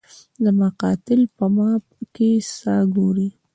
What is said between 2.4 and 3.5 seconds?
ساه ګوري